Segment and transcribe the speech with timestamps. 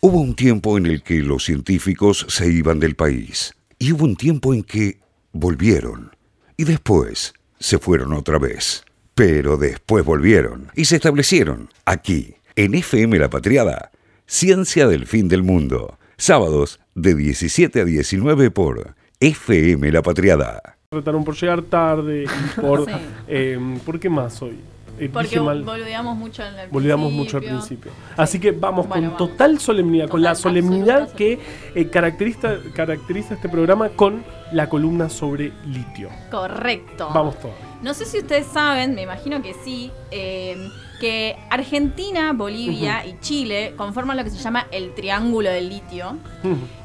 [0.00, 4.14] Hubo un tiempo en el que los científicos se iban del país y hubo un
[4.14, 4.98] tiempo en que
[5.32, 6.12] volvieron
[6.56, 8.84] y después se fueron otra vez.
[9.16, 13.90] Pero después volvieron y se establecieron aquí, en FM La Patriada,
[14.24, 20.78] Ciencia del Fin del Mundo, sábados de 17 a 19 por FM La Patriada.
[20.90, 22.84] Trataron por llegar tarde y por...
[22.86, 22.92] Sí.
[23.26, 24.58] eh, ¿Por qué más hoy?
[25.12, 25.64] Porque mal.
[27.12, 27.92] mucho al principio.
[28.16, 29.36] Así que vamos Bueno, con vamos.
[29.36, 31.38] total solemnidad, con la solemnidad que
[31.74, 36.08] eh, caracteriza, caracteriza este programa con la columna sobre litio.
[36.30, 37.10] Correcto.
[37.14, 37.54] Vamos todos.
[37.82, 40.56] No sé si ustedes saben, me imagino que sí, eh,
[41.00, 46.16] que Argentina, Bolivia y Chile conforman lo que se llama el Triángulo del Litio.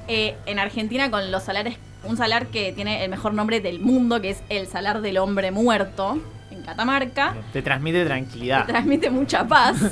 [0.08, 4.22] Eh, en Argentina con los salares, un salar que tiene el mejor nombre del mundo,
[4.22, 6.20] que es el Salar del Hombre Muerto,
[6.66, 7.36] Catamarca.
[7.52, 8.66] Te transmite tranquilidad.
[8.66, 9.78] Que transmite mucha paz.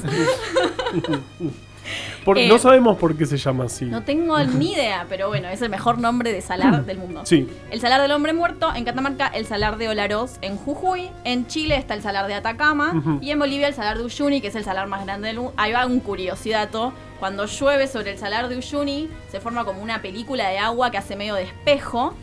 [2.24, 3.86] Por- Eh, no sabemos por qué se llama así.
[3.86, 7.22] No tengo ni idea, pero bueno, es el mejor nombre de salar del mundo.
[7.26, 7.50] Sí.
[7.72, 11.76] El salar del hombre muerto, en Catamarca el salar de Olaroz en Jujuy, en Chile
[11.76, 14.64] está el salar de Atacama y en Bolivia el salar de Uyuni, que es el
[14.64, 15.54] salar más grande del mundo.
[15.58, 16.94] Ahí va un curiosidato.
[17.20, 20.98] Cuando llueve sobre el salar de Uyuni se forma como una película de agua que
[21.00, 22.14] hace medio de espejo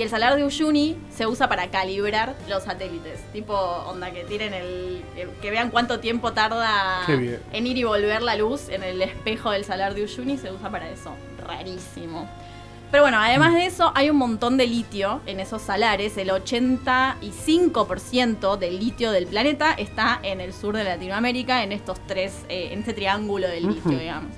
[0.00, 3.20] y el salar de Uyuni se usa para calibrar los satélites.
[3.34, 5.02] Tipo, onda, que tiren el...
[5.42, 7.02] que- vean cuánto tiempo tarda
[7.52, 10.70] en ir y volver la luz en el espejo del salar de Uyuni se usa
[10.70, 11.12] para eso.
[11.46, 12.26] Rarísimo.
[12.90, 16.16] Pero bueno, además de eso, hay un montón de litio en esos salares.
[16.16, 22.32] El 85% del litio del planeta está en el sur de Latinoamérica, en estos tres,
[22.48, 24.32] eh, en este triángulo del litio, digamos.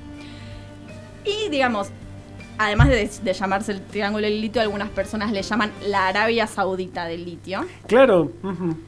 [1.24, 1.90] Y digamos,
[2.66, 7.06] además de, de llamarse el triángulo del litio, algunas personas le llaman la Arabia Saudita
[7.06, 7.64] del litio.
[7.86, 8.30] Claro.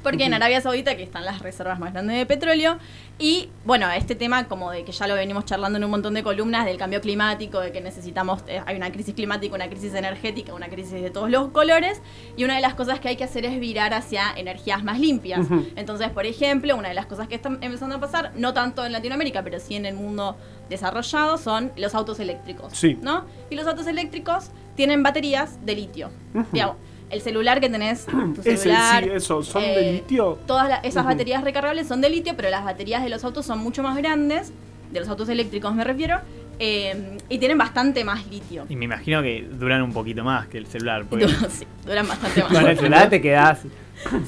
[0.03, 0.35] Porque en.
[0.35, 2.79] Arabia Saudita, que están las reservas más grandes de petróleo,
[3.19, 6.25] y bueno, este tema como de que ya lo venimos charlando en un montón de
[6.25, 10.53] columnas, del cambio climático, de que necesitamos, eh, hay una crisis climática, una crisis energética,
[10.53, 12.03] una crisis de todos los colores,
[12.37, 15.47] y una de las cosas que hay que hacer es virar hacia energías más limpias.
[15.77, 18.91] Entonces, por ejemplo, una de las cosas que están empezando a pasar, no tanto en
[18.91, 20.37] Latinoamérica, pero sí en el mundo
[20.69, 22.73] desarrollado, son los autos eléctricos.
[22.73, 22.99] Sí.
[23.03, 23.25] ¿no?
[23.51, 26.11] Y los autos eléctricos tienen baterías de litio.
[26.53, 26.77] Digamos,
[27.11, 30.39] el celular que tenés, tu Ese, celular, sí, eso, ¿son de eh, litio?
[30.47, 33.59] Todas la- esas baterías recargables son de litio, pero las baterías de los autos son
[33.61, 34.53] mucho más grandes,
[34.91, 36.19] de los autos eléctricos me refiero,
[36.59, 38.65] eh, y tienen bastante más litio.
[38.69, 41.05] Y me imagino que duran un poquito más que el celular.
[41.11, 42.53] Porque sí, duran bastante más.
[42.53, 43.61] con el celular te quedás.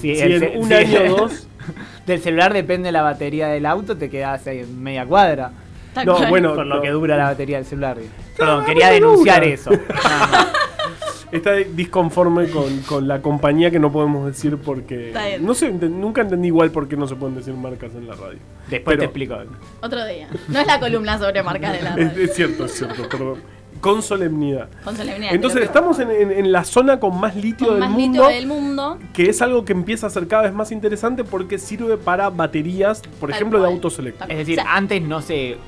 [0.01, 1.49] Si Sí, el en ce- un si- año o dos.
[2.07, 5.51] Del celular depende la batería del auto, te quedás ahí en media cuadra.
[5.97, 6.29] Tal No, cual.
[6.29, 6.83] bueno, Por lo no.
[6.83, 7.97] que dura la batería del celular.
[8.37, 9.53] Perdón, quería denunciar dura.
[9.55, 9.71] eso.
[11.33, 15.09] Está disconforme con, con la compañía que no podemos decir porque...
[15.09, 15.45] Está bien.
[15.45, 18.15] No sé, ent- nunca entendí igual por qué no se pueden decir marcas en la
[18.15, 18.39] radio.
[18.69, 19.37] Después Pero- te explico.
[19.83, 20.29] Otro día.
[20.49, 22.25] No es la columna sobre marcas de la Es, radio.
[22.25, 23.43] es cierto, es cierto, perdón.
[23.81, 24.69] Con solemnidad.
[24.85, 25.91] Con solemnidad, Entonces te lo digo.
[25.91, 28.47] estamos en, en- en la zona con más litio Con del más mundo, litio del
[28.47, 28.99] mundo.
[29.13, 33.03] que es algo que empieza a ser cada vez más interesante porque sirve para baterías,
[33.21, 33.75] por Tal ejemplo, de cual.
[33.75, 34.31] autos eléctricos.
[34.31, 35.59] Es decir, O sea, antes no se.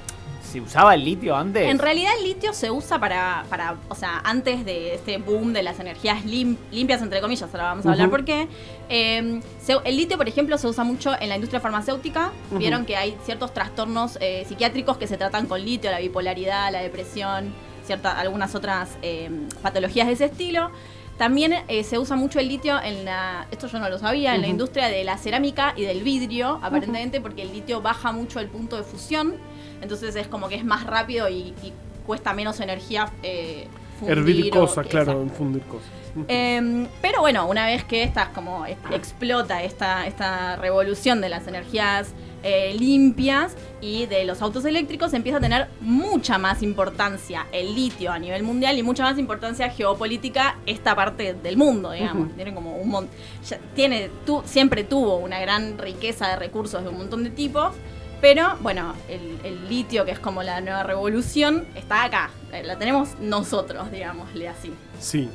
[0.42, 1.68] ¿Se usaba el litio antes?
[1.68, 5.62] En realidad el litio se usa para, para o sea, antes de este boom de
[5.62, 8.16] las energías lim- limpias, entre comillas, ahora vamos a hablar Ujú.
[8.16, 8.48] por qué.
[8.88, 12.32] eh, se- el litio, por ejemplo, se usa mucho en la industria farmacéutica.
[12.52, 16.80] Vieron que hay ciertos trastornos eh, psiquiátricos que se tratan con litio, la bipolaridad, la
[16.80, 17.52] depresión,
[17.84, 19.28] cierta, algunas otras eh,
[19.60, 20.70] patologías de ese estilo.
[21.18, 24.40] También eh, se usa mucho el litio en la, esto yo no lo sabía, en
[24.40, 28.46] la industria de la cerámica y del vidrio, aparentemente porque el litio baja mucho el
[28.46, 29.34] punto de fusión,
[29.82, 31.72] entonces es como que es más rápido y, y
[32.06, 33.66] cuesta menos energía eh,
[33.98, 35.34] fundir Hervir o- cosas, claro, exacto.
[35.36, 35.88] fundir cosas.
[36.28, 42.12] Em, pero bueno, una vez que estas como explota esta, esta revolución de las energías
[42.42, 48.10] eh, limpias y de los autos eléctricos, empieza a tener mucha más importancia el litio
[48.12, 52.34] a nivel mundial y mucha más importancia geopolítica esta parte del mundo, digamos.
[52.36, 53.08] Tiene como un
[53.48, 57.74] ya tiene, tu- siempre tuvo una gran riqueza de recursos de un montón de tipos.
[58.20, 62.30] Pero bueno, el, el litio, que es como la nueva revolución, está acá.
[62.52, 64.72] Eh, La tenemos nosotros, digámosle así.
[64.98, 65.28] Sí.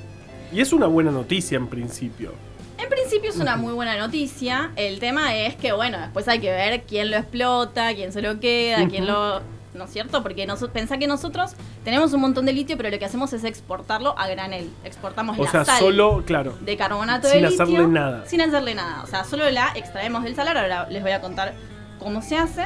[0.51, 2.33] Y es una buena noticia en principio.
[2.77, 4.71] En principio es una muy buena noticia.
[4.75, 8.39] El tema es que, bueno, después hay que ver quién lo explota, quién se lo
[8.39, 9.41] queda, quién lo.
[9.73, 10.21] ¿No es cierto?
[10.21, 11.53] Porque noso- pensá que nosotros
[11.83, 14.69] tenemos un montón de litio, pero lo que hacemos es exportarlo a granel.
[14.83, 16.55] Exportamos O la sea, sal solo, claro.
[16.61, 17.63] de carbonato sin de litio.
[17.63, 18.23] hacerle nada.
[18.27, 19.01] Sin hacerle nada.
[19.03, 20.57] O sea, solo la extraemos del salar.
[20.57, 21.55] Ahora les voy a contar
[22.03, 22.65] cómo se hace.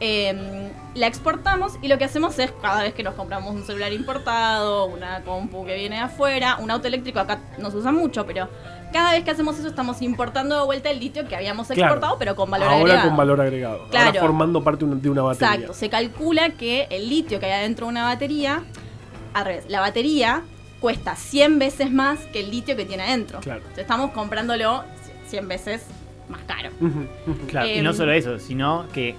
[0.00, 3.92] Eh, la exportamos y lo que hacemos es cada vez que nos compramos un celular
[3.92, 8.26] importado, una compu que viene de afuera, un auto eléctrico acá no se usa mucho,
[8.26, 8.48] pero
[8.92, 11.82] cada vez que hacemos eso estamos importando de vuelta el litio que habíamos Claro.
[11.82, 13.08] exportado, pero con valor Ahora agregado.
[13.08, 13.86] con valor agregado.
[13.88, 14.06] Claro.
[14.08, 15.54] Ahora formando parte de una batería.
[15.54, 18.62] Exacto, se calcula que el litio que hay adentro de una batería,
[19.32, 20.42] al revés, la batería
[20.80, 23.40] cuesta 100 veces más que el litio que tiene adentro.
[23.40, 23.60] Claro.
[23.60, 24.84] Entonces estamos comprándolo
[25.28, 25.86] 100 veces
[26.28, 26.70] más caro.
[27.48, 29.14] Claro, y Em, no solo eso, sino que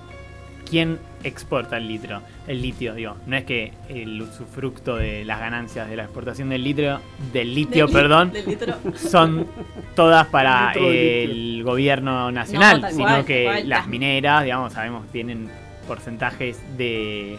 [0.69, 2.21] ¿quién exporta el litro?
[2.47, 3.15] El litio, digo.
[3.27, 6.99] No es que el usufructo de las ganancias de la exportación del litro,
[7.33, 8.75] del litio, Del perdón, del litro.
[8.95, 9.47] son
[9.95, 13.69] todas para el gobierno nacional, sino cual, que cual.
[13.69, 15.49] las mineras, digamos, sabemos, tienen
[15.87, 17.37] porcentajes de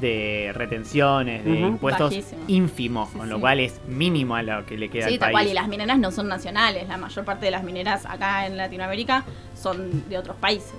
[0.00, 2.42] de retenciones, de impuestos Bajísimo.
[2.48, 3.32] ínfimos, Sí, con sí.
[3.32, 5.34] lo cual es mínimo a lo que le queda Sí, al tal país.
[5.34, 5.46] cual.
[5.48, 6.86] Y las mineras no son nacionales.
[6.88, 9.24] La mayor parte de las mineras acá en Latinoamérica
[9.54, 10.74] son de otros países.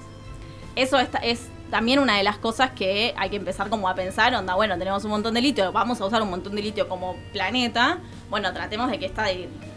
[0.75, 4.33] Eso está- es también una de las cosas que hay que empezar como a pensar.
[4.35, 7.15] Onda, bueno, tenemos un montón de litio, vamos a usar un montón de litio como
[7.33, 7.97] planeta.
[8.29, 9.25] Bueno, tratemos de que esta,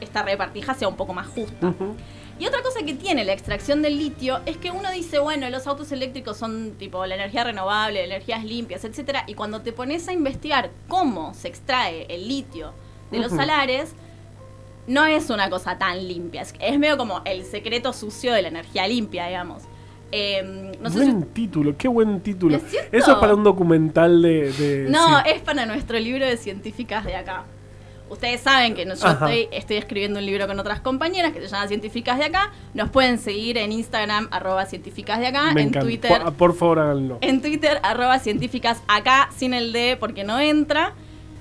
[0.01, 1.73] esta repartija sea un poco más justa.
[2.41, 5.67] Y otra cosa que tiene la extracción del litio es que uno dice, bueno, los
[5.67, 10.13] autos eléctricos son tipo la energía renovable, energías limpias, etcétera, y cuando te pones a
[10.15, 12.73] investigar cómo se extrae el litio
[13.11, 13.37] de los Ujú.
[13.37, 13.93] salares,
[14.87, 16.41] no es una cosa tan limpia.
[16.41, 19.63] Es, es medio como el secreto sucio de la energía limpia, digamos.
[20.11, 22.57] Eh, no sé si buen título, qué buen título.
[22.91, 24.51] Eso es para un documental de.
[24.53, 25.25] de- No, sí.
[25.35, 27.45] es para nuestro libro de científicas de acá.
[28.11, 31.49] Ustedes saben que no- yo estoy, estoy escribiendo un libro con otras compañeras que se
[31.49, 32.51] llama Científicas de Acá.
[32.75, 35.87] Nos pueden seguir en Instagram, arroba científicas de acá, Me en encanta.
[35.87, 37.19] Twitter, Por, por favor, háganlo.
[37.23, 40.93] en Twitter, arroba científicas acá, sin el D porque no entra.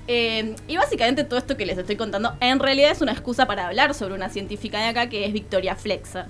[0.08, 3.66] Eh, y básicamente todo esto que les estoy contando en realidad es una excusa para
[3.68, 6.24] hablar sobre una científica de acá que es Victoria Flexer.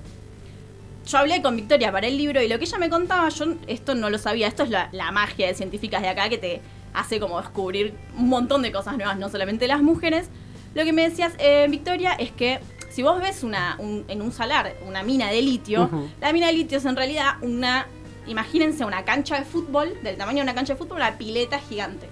[1.07, 3.95] Yo hablé con Victoria para el libro y lo que ella me contaba, yo esto
[3.95, 6.61] no lo sabía, esto es la, la magia de científicas de acá que te
[6.93, 10.29] hace como descubrir un montón de cosas nuevas, no solamente las mujeres.
[10.73, 12.59] Lo que me decías, eh, Victoria, es que
[12.89, 15.89] si vos ves una, un- en un salar una mina de litio,
[16.19, 17.87] la mina de litio es en realidad una,
[18.27, 22.07] imagínense una cancha de fútbol, del tamaño de una cancha de fútbol, una pileta gigante.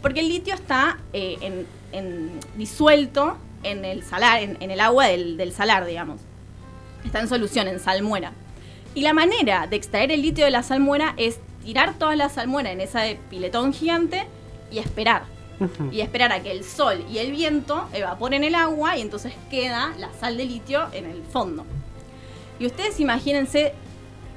[0.00, 5.06] Porque el litio está eh, en- en- disuelto en el salar, en, en el agua
[5.06, 6.20] del, del salar, digamos.
[7.04, 8.32] Está en solución, en salmuera.
[8.94, 12.70] Y la manera de extraer el litio de la salmuera es tirar toda la salmuera
[12.72, 14.26] en ese piletón gigante
[14.70, 15.24] y esperar.
[15.92, 19.92] Y esperar a que el sol y el viento evaporen el agua y entonces queda
[19.98, 21.64] la sal de litio en el fondo.
[22.58, 23.72] Y ustedes imagínense,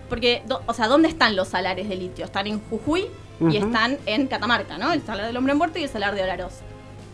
[0.08, 2.26] porque, do- o sea, ¿dónde están los salares de litio?
[2.26, 3.08] Están en Jujuy
[3.50, 4.94] y están en Catamarca, ¿no?
[4.94, 6.54] El salar del hombre muerto y el salar de Olaroz.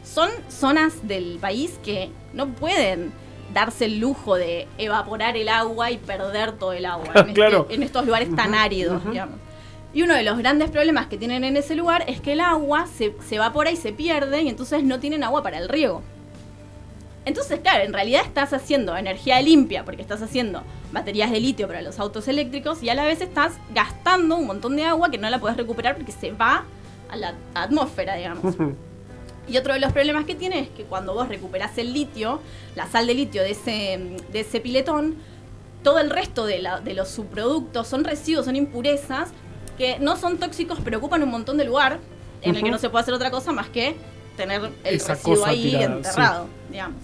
[0.03, 3.13] Son zonas del país que no pueden
[3.53, 7.67] darse el lujo de evaporar el agua y perder todo el agua en, este- Claro.
[7.69, 9.37] en estos lugares tan áridos, digamos.
[9.93, 12.87] Y uno de los grandes problemas que tienen en ese lugar es que el agua
[12.87, 16.01] se, se evapora y se pierde y entonces no tienen agua para el riego.
[17.25, 21.81] Entonces, claro, en realidad estás haciendo energía limpia porque estás haciendo baterías de litio para
[21.81, 25.29] los autos eléctricos y a la vez estás gastando un montón de agua que no
[25.29, 26.63] la puedes recuperar porque se va
[27.09, 28.55] a la atmósfera, digamos.
[29.47, 32.39] Y otro de los problemas que tiene es que cuando vos recuperás el litio,
[32.75, 35.15] la sal de litio de ese, de ese piletón,
[35.83, 39.29] todo el resto de, la- de los subproductos son residuos, son impurezas
[39.81, 41.99] que no son tóxicos, pero ocupan un montón de lugar
[42.43, 43.95] en el que no se puede hacer otra cosa más que
[44.37, 47.01] tener el Esa residuo ahí tirada, enterrado, digamos.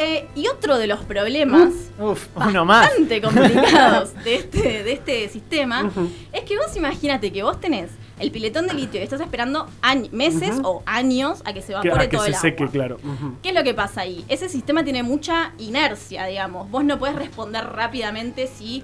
[0.00, 2.88] Eh, y otro de los problemas Uf, uno más.
[2.88, 5.88] bastante complicados de este, de este sistema
[6.32, 10.08] es que vos imagínate que vos tenés el piletón de litio y estás esperando año-
[10.10, 12.96] meses o años a que se Que, evapore a que todo se el seque, agua.
[13.40, 14.24] ¿Qué es lo que pasa ahí?
[14.28, 16.68] Ese sistema tiene mucha inercia, digamos.
[16.72, 18.82] Vos no podés responder rápidamente si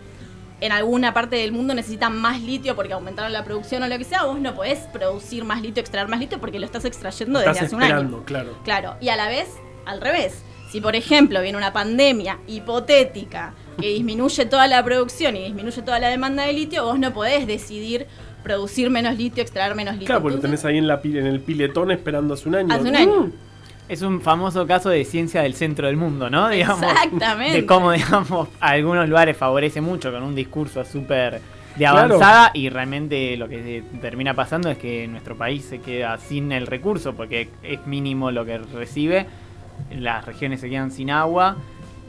[0.60, 4.04] en alguna parte del mundo necesitan más litio porque aumentaron la producción o lo que
[4.04, 4.24] sea.
[4.24, 7.66] Vos no podés producir más litio, extraer más litio porque lo estás extrayendo desde Estás
[7.66, 8.22] hace un año.
[8.24, 8.58] claro.
[8.64, 9.48] Claro, y a la vez,
[9.86, 10.44] al revés.
[10.70, 15.98] Si, por ejemplo, viene una pandemia hipotética que disminuye toda la producción y disminuye toda
[15.98, 18.06] la demanda de litio, vos no podés decidir
[18.44, 20.06] producir menos litio, extraer menos litio.
[20.06, 22.72] Claro, porque lo tenés ahí en, la, en el piletón esperando hace un año.
[22.72, 23.20] Hace un año.
[23.22, 23.32] Mm.
[23.90, 26.48] Es un famoso caso de ciencia del centro del mundo, ¿no?
[26.50, 27.60] Digamos, Exactamente.
[27.62, 31.40] De cómo, digamos, a algunos lugares favorece mucho con un discurso súper de
[31.76, 31.98] Claro.
[32.14, 36.66] avanzada y realmente lo que termina pasando es que nuestro país se queda sin el
[36.66, 39.26] recurso porque es mínimo lo que recibe,
[39.96, 41.56] las regiones se quedan sin agua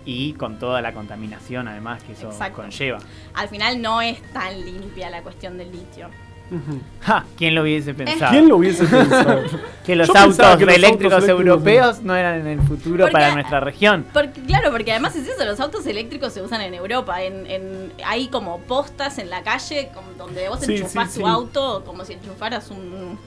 [0.03, 2.61] y con toda la contaminación además que eso Exacto.
[2.63, 2.97] conlleva.
[3.35, 6.09] al final no es tan limpia la cuestión del litio.
[7.01, 8.31] Ja, ¿Quién lo hubiese pensado?
[8.31, 9.41] ¿Quién lo hubiese pensado?
[9.86, 13.05] Que los Yo autos que los eléctricos autos eléctricos- europeos no eran en el futuro
[13.05, 14.05] Porque- para nuestra región.
[14.13, 17.24] Porque, claro, porque además es eso, los autos eléctricos se usan en Europa.
[17.24, 19.89] En, en- hay como postas en la calle
[20.20, 21.31] donde vos Sí, enchufás sí, tu sí.
[21.31, 23.17] auto como si enchufaras un,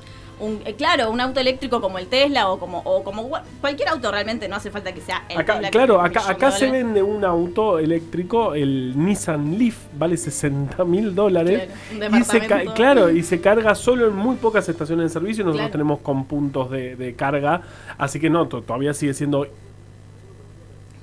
[0.40, 3.88] un- eh, claro, un auto eléctrico como el Tesla o como, o como gua- cualquier
[3.88, 5.70] auto realmente, no hace falta que sea el Acá, Tesla.
[5.70, 11.68] claro, acá, acá se vende un auto eléctrico, el Nissan Leaf, vale 60 mil dólares.
[11.98, 12.40] Claro, Y se
[12.74, 15.44] claro, y se carga solo en muy pocas estaciones de servicio.
[15.44, 15.72] Nosotros Claro.
[15.72, 17.62] tenemos con puntos de, de carga.
[17.98, 19.46] Así que no, to- todavía sigue siendo.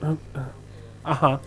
[0.01, 0.47] Ah, ah.
[1.03, 1.39] Ajá.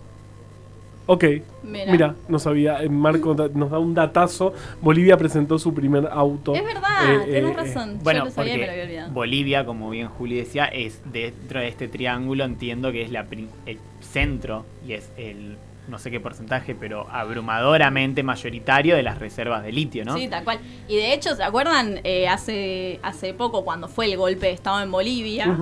[1.07, 1.23] Ok.
[1.63, 1.91] Mira.
[1.91, 2.81] Mira, no sabía.
[2.83, 4.53] eh, Marco da- nos da un datazo.
[4.81, 6.53] Bolivia presentó su primer auto.
[6.55, 7.99] Es verdad, Eh, tenés eh, razón.
[8.03, 9.11] Bueno, Yo lo sabía y me lo había porque olvidado.
[9.13, 13.25] Bolivia, como bien Juli decía, es dentro de este triángulo, entiendo que es la
[13.65, 15.57] el centro y es el,
[15.87, 20.17] no sé qué porcentaje, pero abrumadoramente mayoritario de las reservas de litio, ¿no?
[20.17, 20.59] Sí, tal cual.
[20.87, 21.99] Y de hecho, ¿se acuerdan?
[22.03, 25.55] Eh, hace, hace poco, cuando fue el golpe de Estado en Bolivia,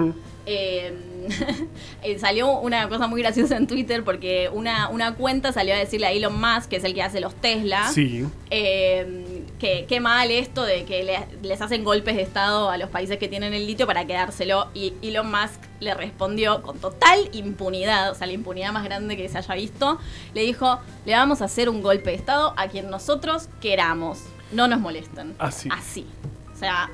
[0.45, 0.93] eh,
[2.19, 6.11] salió una cosa muy graciosa en Twitter porque una, una cuenta salió a decirle a
[6.11, 8.25] Elon Musk, que es el que hace los Tesla, Sí.
[8.49, 12.89] eh, que qué mal esto de que le- les hacen golpes de Estado a los
[12.89, 14.69] países que tienen el litio para quedárselo.
[14.73, 19.27] Y Elon Musk le respondió con total impunidad, o sea, la impunidad más grande que
[19.29, 19.99] se haya visto.
[20.33, 24.19] Le dijo, le vamos a hacer un golpe de Estado a quien nosotros queramos.
[24.51, 25.35] No nos molesten.
[25.39, 25.69] Así.
[25.71, 26.05] Así.
[26.53, 26.89] O sea,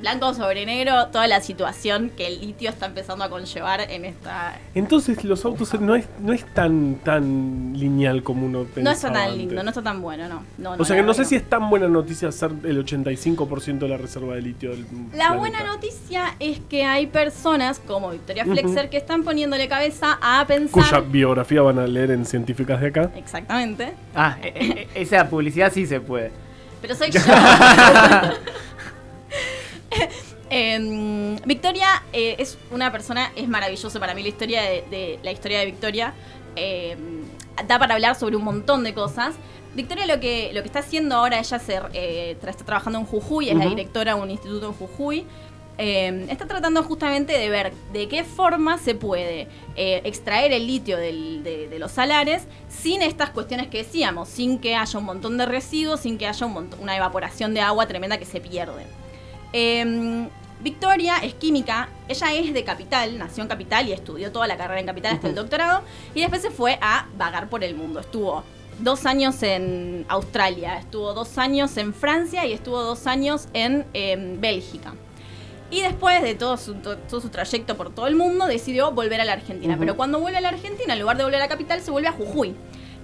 [0.00, 4.58] blanco sobre negro, toda la situación que el litio está empezando a conllevar en esta...
[4.74, 8.84] Entonces los autos no es, no es tan, tan lineal como uno pensaba.
[8.84, 9.36] No está tan antes.
[9.38, 10.42] lindo, no está tan bueno, no.
[10.58, 13.88] no, O sea que no sé si es tan buena noticia ser el 85% de
[13.88, 14.88] la reserva de litio del La
[15.28, 15.34] planeta.
[15.36, 18.44] buena noticia es que hay personas como Victoria.
[18.44, 20.70] Flexer que están poniéndole cabeza a pensar.
[20.72, 23.10] Cuya biografía van a leer en Científicas de acá.
[23.16, 23.92] Exactamente.
[24.14, 26.30] Ah, e- e- e- esa publicidad sí se puede.
[26.80, 27.20] Pero soy yo.
[30.52, 35.30] Em, Victoria eh, es una persona, es maravillosa para mí la historia de, de- la
[35.30, 36.12] historia de Victoria.
[36.56, 37.22] em,
[37.68, 39.34] da para hablar sobre un montón de cosas.
[39.74, 43.50] Victoria lo que, lo que está haciendo ahora, ella se, eh, está trabajando en Jujuy,
[43.50, 45.26] es la directora de un instituto en Jujuy.
[45.78, 50.96] Eh, está tratando justamente de ver de qué forma se puede eh, extraer el litio
[50.98, 55.38] del- de, de los salares sin estas cuestiones que decíamos, sin que haya un montón
[55.38, 58.84] de residuos, sin que haya un montón- una evaporación de agua tremenda que se pierde.
[59.52, 60.28] Eh,
[60.62, 64.80] Victoria es química, ella es de Capital, nació en Capital y estudió toda la carrera
[64.80, 65.80] en Capital hasta el doctorado
[66.14, 67.98] y después se fue a vagar por el mundo.
[68.00, 68.44] Estuvo
[68.78, 74.38] dos años en Australia, estuvo dos años en Francia y estuvo dos años en em,
[74.38, 74.92] Bélgica.
[75.70, 79.20] Y después de todo su, to- todo su trayecto por todo el mundo, decidió volver
[79.20, 79.76] a la Argentina.
[79.78, 82.12] Pero cuando vuelve a la Argentina, en lugar de volver a Capital, se vuelve a
[82.12, 82.54] Jujuy.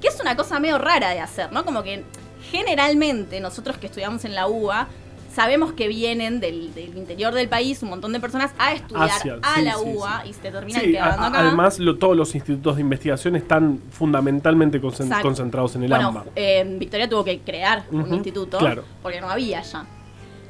[0.00, 1.64] Que es una cosa medio rara de hacer, ¿no?
[1.64, 2.04] Como que
[2.50, 4.88] generalmente nosotros que estudiamos en la UBA,
[5.36, 9.10] sabemos que vienen del, del interior del país un montón de personas a estudiar
[9.42, 10.30] a sí, la sí, UBA sí.
[10.30, 11.40] y se terminan Sí, quedando a- acá.
[11.40, 16.24] además lo- todos los institutos de investigación están fundamentalmente concentrados en el bueno, AMBA.
[16.34, 18.82] eh, Victoria tuvo que crear un instituto claro.
[19.02, 19.84] porque no había ya.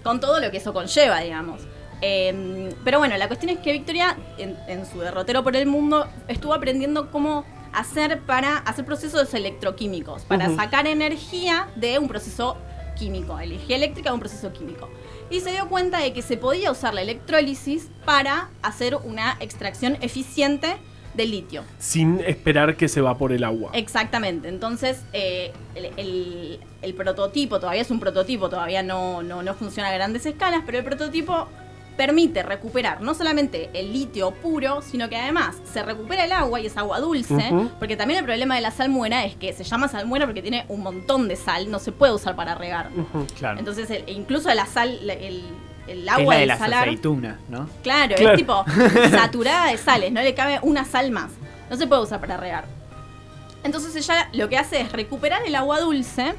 [0.04, 1.62] Con todo lo que eso conlleva, digamos.
[2.00, 6.06] Eh, pero bueno, la cuestión es que Victoria, en, en su derrotero por el mundo,
[6.28, 12.56] estuvo aprendiendo cómo hacer para hacer procesos electroquímicos, para sacar energía de un proceso
[12.96, 14.88] químico, energía eléctrica un proceso químico.
[15.30, 19.96] Y se dio cuenta de que se podía usar la electrólisis para hacer una extracción
[20.00, 20.76] eficiente
[21.14, 21.62] del litio.
[21.78, 23.70] Sin esperar que se va por el agua.
[23.72, 29.54] Exactamente, entonces eh, el, el- el prototipo, todavía es un prototipo, todavía no, no, no
[29.54, 31.48] funciona a grandes escalas, pero el prototipo
[31.96, 36.66] permite recuperar no solamente el litio puro, sino que además se recupera el agua y
[36.66, 40.26] es agua dulce, porque también el problema de la salmuera es que se llama salmuera
[40.26, 42.90] porque tiene un montón de sal, no se puede usar para regar.
[43.38, 43.58] Claro.
[43.58, 45.42] Entonces, el- incluso la sal, la- el,
[45.88, 46.82] el es agua la de las salar...
[46.88, 47.68] aceitunas, ¿no?
[47.82, 48.32] Claro, Claro.
[48.32, 48.64] es tipo
[49.10, 51.30] saturada de sales, no le cabe una sal más.
[51.70, 52.64] No se puede usar para regar.
[53.64, 56.34] Entonces ella lo que hace es recuperar el agua dulce,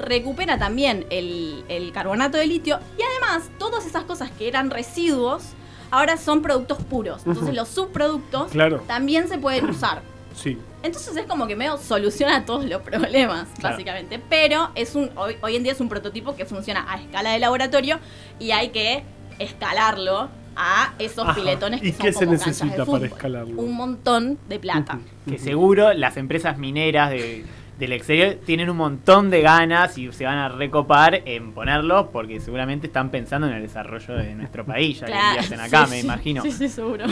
[0.00, 5.44] recupera también el, el carbonato de litio y además todas esas cosas que eran residuos
[5.90, 7.22] ahora son productos puros.
[7.26, 8.82] Entonces los subproductos Claro.
[8.86, 10.02] también se pueden usar.
[10.34, 10.56] Sí.
[10.82, 13.74] Entonces es como que medio soluciona todos los problemas, Claro.
[13.74, 14.20] básicamente.
[14.30, 17.38] Pero es un hoy, hoy en día es un prototipo que funciona a escala de
[17.38, 17.98] laboratorio
[18.38, 19.02] y hay que
[19.38, 21.34] escalarlo a esos Ajá.
[21.34, 23.04] piletones que ¿Y son qué se como necesita para fútbol.
[23.04, 23.60] escalarlo?
[23.60, 24.98] Un montón de plata.
[25.28, 27.44] Que seguro las empresas mineras de-
[27.80, 32.38] del exterior tienen un montón de ganas y se van a recopar en ponerlo porque
[32.38, 36.00] seguramente están pensando en el desarrollo de nuestro país, ya que hacen acá, sí, me
[36.00, 36.42] sí, imagino.
[36.42, 37.06] Sí, sí, seguro.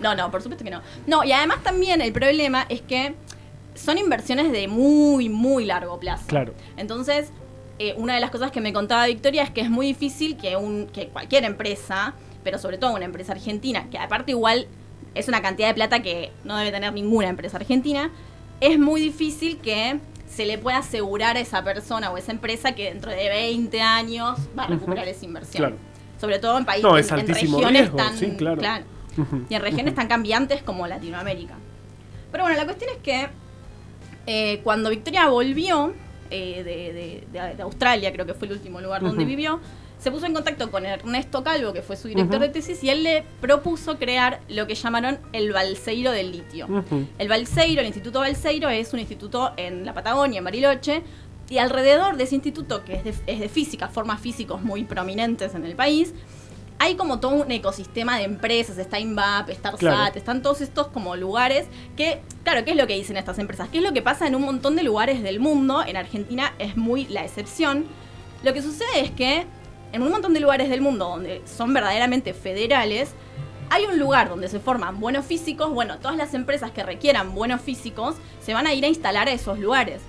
[0.00, 0.82] No, no, por supuesto que no.
[1.06, 3.14] No, y además también el problema es que
[3.74, 6.24] son inversiones de muy, muy largo plazo.
[6.26, 6.52] Claro.
[6.76, 7.32] Entonces,
[7.78, 10.56] eh, una de las cosas que me contaba Victoria es que es muy difícil que,
[10.56, 12.12] un, que cualquier empresa,
[12.44, 14.66] pero sobre todo una empresa argentina, que aparte igual
[15.14, 18.10] es una cantidad de plata que no debe tener ninguna empresa argentina,
[18.62, 22.84] es muy difícil que se le pueda asegurar a esa persona o esa empresa que
[22.84, 25.60] dentro de 20 años va a recuperar esa inversión.
[25.62, 25.76] Claro.
[26.20, 28.16] Sobre todo en países, No, es en, altísimo regiones riesgo, tan...
[28.16, 28.62] sí, claro.
[29.18, 29.44] Ujú.
[29.50, 31.54] Y en regiones tan cambiantes como Latinoamérica.
[32.30, 33.28] Pero bueno, la cuestión es que
[34.26, 35.92] eh, cuando Victoria volvió
[36.30, 36.92] eh, de,
[37.34, 39.60] de- de- de Australia, creo que fue el último lugar donde vivió,
[40.02, 42.42] se puso en contacto con Ernesto Calvo, que fue su director Ujú.
[42.44, 46.66] de tesis, y él le propuso crear lo que llamaron el Balseiro del litio.
[46.66, 47.06] Ujú.
[47.18, 51.02] El Balseiro, el Instituto Balseiro, es un instituto en la Patagonia, en Bariloche,
[51.48, 55.54] y alrededor de ese instituto, que es de, es de física, forma físicos muy prominentes
[55.54, 56.12] en el país,
[56.78, 60.12] hay como todo un ecosistema de empresas, está INVAP, está ARSAT, Claro.
[60.16, 61.66] están todos estos como lugares
[61.96, 63.68] que, claro, ¿qué es lo que dicen estas empresas?
[63.70, 65.84] ¿Qué es lo que pasa en un montón de lugares del mundo?
[65.86, 67.84] En Argentina es muy la excepción.
[68.42, 69.46] Lo que sucede es que
[69.92, 73.10] en un montón de lugares del mundo donde son verdaderamente federales,
[73.70, 77.60] hay un lugar donde se forman buenos físicos, bueno, todas las empresas que requieran buenos
[77.60, 80.02] físicos se van a ir a instalar a esos lugares.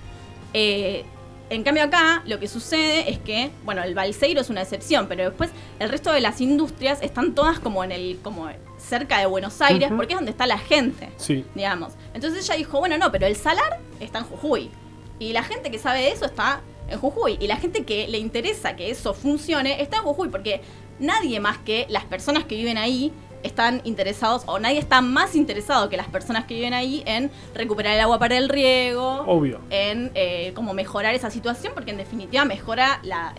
[0.54, 1.06] Eh,
[1.50, 5.24] en cambio acá lo que sucede es que, bueno, el Balseiro es una excepción, pero
[5.26, 9.62] después el resto de las industrias están todas como en el, como cerca de Buenos
[9.62, 11.46] Aires, porque es donde está la gente, Sí.
[11.56, 11.94] digamos.
[12.14, 14.72] Entonces ella dijo, bueno, no, pero el salar está en Jujuy.
[15.20, 17.38] Y la gente que sabe de eso está en Jujuy.
[17.40, 20.62] Y la gente que le interesa que eso funcione está en Jujuy, porque
[21.00, 23.12] nadie más que las personas que viven ahí
[23.44, 27.96] están interesados, o nadie está más interesado que las personas que viven ahí en recuperar
[27.96, 29.60] el agua para el riego, Obvio.
[29.70, 33.36] en eh, como mejorar esa situación, porque en definitiva mejora la,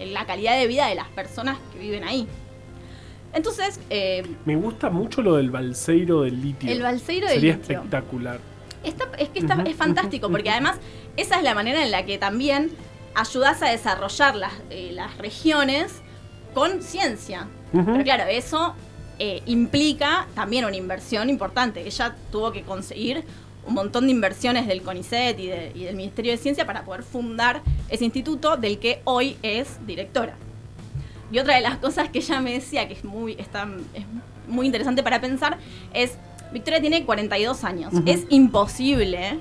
[0.00, 2.26] la calidad de vida de las personas que viven ahí.
[3.32, 6.68] Entonces, eh, Me gusta mucho lo del balseiro del litio.
[6.68, 7.76] el balseiro del Sería litio.
[7.76, 8.40] espectacular.
[8.84, 10.76] Está- es que está- es fantástico, porque además
[11.16, 12.70] esa es la manera en la que también
[13.14, 15.92] ayudas a desarrollar las, eh, las regiones
[16.54, 17.46] con ciencia.
[17.72, 18.74] Pero claro, eso
[19.22, 21.86] eh, implica también una inversión importante.
[21.86, 23.22] Ella tuvo que conseguir
[23.66, 27.02] un montón de inversiones del CONICET y, de- y del Ministerio de Ciencia para poder
[27.02, 27.60] fundar
[27.90, 30.36] ese instituto del que hoy es directora.
[31.30, 34.04] Y otra de las cosas que ella me decía, que es muy, está, es
[34.48, 35.58] muy interesante para pensar,
[35.92, 36.16] es,
[36.52, 37.92] Victoria tiene 42 años.
[38.06, 39.38] Es imposible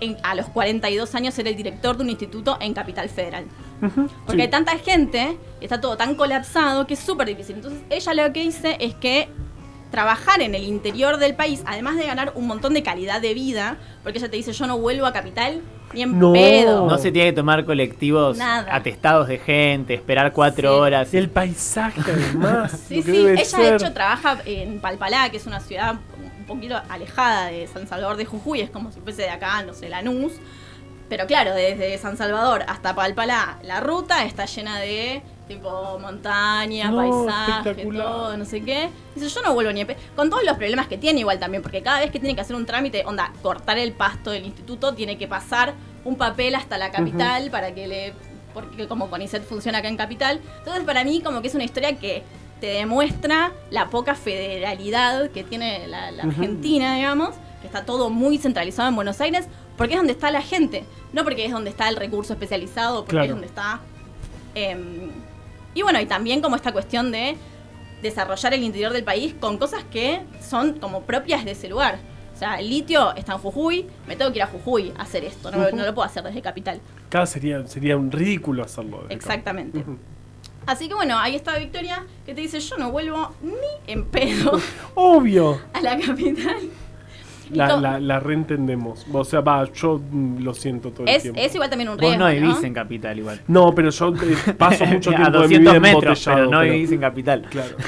[0.00, 3.44] en- a los 42 años ser el director de un instituto en Capital Federal.
[3.80, 4.40] Porque Sí.
[4.40, 7.56] hay tanta gente, está todo tan colapsado que es súper difícil.
[7.56, 9.28] Entonces ella lo que dice es que
[9.90, 13.76] trabajar en el interior del país, además de ganar un montón de calidad de vida,
[14.02, 15.62] porque ella te dice yo no vuelvo a Capital
[15.94, 16.32] ni en No.
[16.32, 16.86] pedo.
[16.88, 18.74] No se tiene que tomar colectivos Nada.
[18.74, 20.80] atestados de gente, esperar cuatro Sí.
[20.80, 21.14] horas.
[21.14, 22.72] El paisaje, además.
[22.88, 23.60] Sí, sí, ella ser.
[23.60, 25.94] de hecho trabaja en Palpalá, que es una ciudad
[26.38, 29.72] un poquito alejada de San Salvador de Jujuy, es como si fuese de acá, no
[29.74, 30.32] sé, Lanús.
[31.08, 36.96] Pero claro, desde San Salvador hasta Palpalá, la ruta está llena de tipo montañas, No,
[36.96, 38.88] paisaje, todo, no sé qué.
[39.14, 39.96] Dice, yo no vuelvo ni a pe-".
[40.16, 42.56] Con todos los problemas que tiene igual también, porque cada vez que tiene que hacer
[42.56, 46.90] un trámite, onda, cortar el pasto del instituto, tiene que pasar un papel hasta la
[46.90, 48.12] capital para que le...
[48.54, 50.40] Porque como CONICET funciona acá en capital.
[50.58, 52.22] Entonces para mí como que es una historia que
[52.60, 56.08] te demuestra la poca federalidad que tiene la.
[56.22, 60.40] Argentina, digamos, que está todo muy centralizado en Buenos Aires, porque es donde está la
[60.40, 63.24] gente, no porque es donde está el recurso especializado, porque Claro.
[63.26, 63.80] es donde está...
[64.54, 65.10] em,
[65.76, 67.36] y bueno, y también como esta cuestión de
[68.00, 71.98] desarrollar el interior del país con cosas que son como propias de ese lugar.
[72.34, 75.24] O sea, el litio está en Jujuy, me tengo que ir a Jujuy a hacer
[75.24, 76.80] esto, no, lo puedo hacer desde Capital.
[77.08, 79.02] Acá sería, sería un ridículo hacerlo.
[79.02, 79.14] desde.
[79.14, 79.84] Exactamente.
[80.64, 84.58] Así que bueno, ahí está Victoria que te dice, yo no vuelvo ni en pedo
[84.94, 85.60] Obvio.
[85.74, 86.70] a la capital.
[87.50, 89.06] La, la, la reentendemos.
[89.12, 91.40] O sea, va, yo mm, lo siento todo el es, tiempo.
[91.40, 92.66] es igual también un Vos riesgo, no vivís ¿no?
[92.66, 93.40] en capital igual.
[93.48, 96.36] No, pero yo eh, paso mucho a tiempo de mi 200 vida metros, embotellado.
[96.36, 97.42] pero no pero- vivís en capital.
[97.50, 97.76] Claro.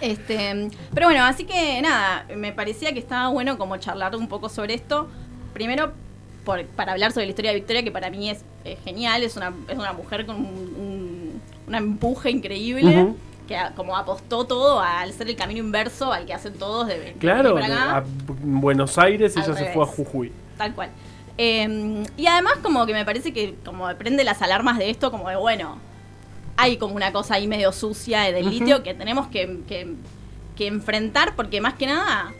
[0.00, 4.48] Este, pero bueno, así que nada, me parecía que estaba bueno como charlar un poco
[4.48, 5.08] sobre esto.
[5.52, 5.92] Primero,
[6.44, 9.36] por- para hablar sobre la historia de Victoria, que para mí es, es genial, es
[9.36, 13.12] una, es una mujer con un, un- un empuje increíble.
[13.48, 17.14] Que como apostó todo al ser el camino inverso al que hacen todos de venir
[17.18, 17.96] Claro, acá.
[17.98, 18.04] a
[18.42, 20.30] Buenos Aires Al ella se fue a Jujuy.
[20.56, 20.90] Tal cual.
[21.38, 25.28] Eh, y además como que me parece que como prende las alarmas de esto, como
[25.30, 25.78] de bueno,
[26.56, 29.94] hay como una cosa ahí medio sucia del litio que tenemos que, que-
[30.56, 32.32] que enfrentar porque más que nada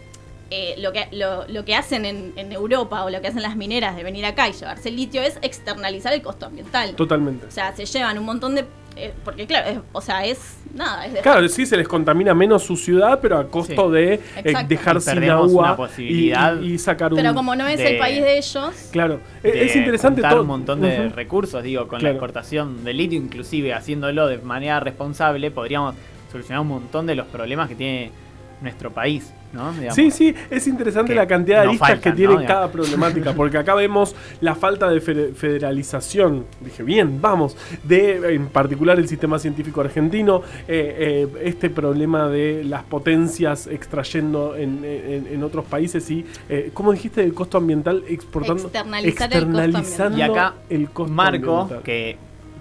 [0.50, 3.54] eh, lo, que, lo, lo que hacen en, en Europa o lo que hacen las
[3.54, 6.94] mineras de venir acá y llevarse el litio es externalizar el costo ambiental.
[6.96, 7.46] Totalmente.
[7.46, 8.64] O sea, se llevan un montón de
[8.98, 12.62] eh, porque claro, es- o sea, es nada, es Claro, sí, se les contamina menos
[12.64, 13.92] su ciudad, pero a costo Sí.
[13.94, 16.60] de eh, dejar Y sin agua posibilidad.
[16.60, 17.18] y, y sacar un...
[17.20, 20.40] Pero como no es el de- país de ellos, Claro, de es interesante todo...
[20.42, 22.04] un montón de recursos, digo, con Claro.
[22.04, 25.94] la exportación de litio, inclusive haciéndolo de manera responsable, podríamos
[26.30, 28.10] solucionar un montón de los problemas que tiene
[28.60, 29.72] nuestro país, ¿no?
[29.72, 29.94] Digamos.
[29.94, 32.46] Sí, sí, es interesante la cantidad de no aristas faltan, que tiene ¿no?
[32.46, 38.48] cada problemática, porque acá vemos la falta de fe- federalización, dije bien, vamos, de en
[38.48, 45.26] particular el sistema científico argentino, eh, eh, este problema de las potencias extrayendo en, en-
[45.28, 48.04] en otros países y, eh, ¿cómo dijiste del costo ambiental?
[48.08, 51.82] Exportando, Externalizar el costo externalizando Y acá, el costo Marco, ambiental.
[51.84, 52.16] que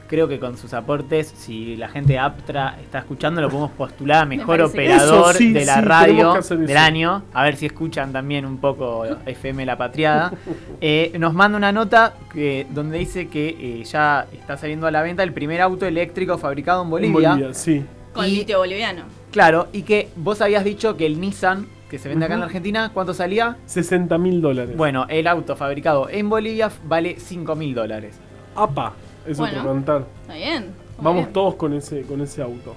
[0.07, 4.25] creo que con sus aportes, si la gente aptra está escuchando, lo podemos postular a
[4.25, 7.23] mejor operador sí, de la sí, radio del año.
[7.33, 10.31] A ver si escuchan también un poco FM La Patriada.
[10.79, 15.01] Eh, nos manda una nota que, donde dice que eh, ya está saliendo a la
[15.01, 17.29] venta el primer auto eléctrico fabricado en En Bolivia.
[17.31, 17.83] Bolivia, sí.
[18.13, 19.03] con litio boliviano.
[19.31, 22.45] Claro, y que vos habías dicho que el Nissan, que se vende acá en la.
[22.45, 23.57] Argentina, ¿cuánto salía?
[23.65, 24.75] 60 mil dólares.
[24.77, 28.15] Bueno, el auto fabricado en Bolivia vale 5 mil dólares.
[28.55, 28.93] APA,
[29.27, 29.57] eso Bueno.
[29.63, 30.07] por contar.
[30.21, 30.65] Está bien.
[30.99, 31.33] Vamos bien.
[31.33, 32.75] todos con ese, con ese auto.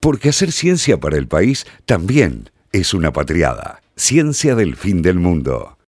[0.00, 3.80] Porque hacer ciencia para el país también es una patriada.
[3.96, 5.75] Ciencia del fin del mundo.